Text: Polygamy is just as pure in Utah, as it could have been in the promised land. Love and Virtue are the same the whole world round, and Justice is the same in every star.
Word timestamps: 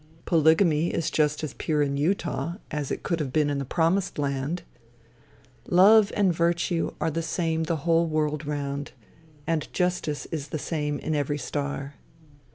Polygamy 0.25 0.87
is 0.87 1.11
just 1.11 1.43
as 1.43 1.53
pure 1.53 1.83
in 1.83 1.95
Utah, 1.95 2.55
as 2.71 2.89
it 2.89 3.03
could 3.03 3.19
have 3.19 3.31
been 3.31 3.51
in 3.51 3.59
the 3.59 3.65
promised 3.65 4.17
land. 4.17 4.63
Love 5.67 6.11
and 6.15 6.33
Virtue 6.33 6.95
are 6.99 7.11
the 7.11 7.21
same 7.21 7.65
the 7.65 7.75
whole 7.85 8.07
world 8.07 8.43
round, 8.43 8.93
and 9.45 9.71
Justice 9.73 10.25
is 10.31 10.47
the 10.47 10.57
same 10.57 10.97
in 10.97 11.13
every 11.13 11.37
star. 11.37 11.93